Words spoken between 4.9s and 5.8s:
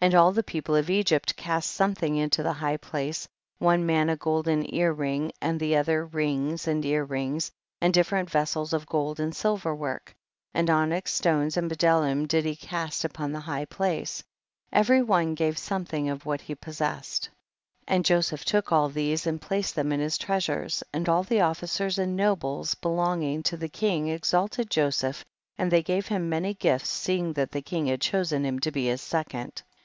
ring, and the